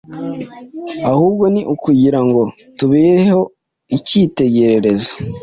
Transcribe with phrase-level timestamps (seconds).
[1.11, 2.41] ahubwo ni ukugira ngo
[2.77, 3.41] tubiheho
[3.97, 5.13] icyitegererezo,